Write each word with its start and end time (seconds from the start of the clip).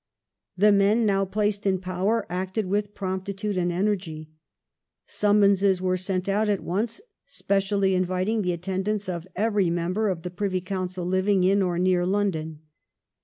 The 0.57 0.71
men 0.71 1.05
now 1.05 1.25
placed 1.25 1.67
in 1.67 1.77
power 1.77 2.25
acted 2.27 2.65
with 2.65 2.95
promptitude 2.95 3.55
and 3.55 3.71
energy. 3.71 4.31
Summonses 5.05 5.79
were 5.79 5.95
sent 5.95 6.27
out 6.27 6.49
at 6.49 6.63
once 6.63 7.01
specially 7.27 7.93
inviting 7.93 8.41
the 8.41 8.51
attendance 8.53 9.07
of 9.07 9.27
every 9.35 9.69
member 9.69 10.09
of 10.09 10.23
the 10.23 10.31
Privy 10.31 10.59
Council 10.61 11.05
living 11.05 11.43
in 11.43 11.61
or 11.61 11.77
near 11.77 12.03
London. 12.03 12.61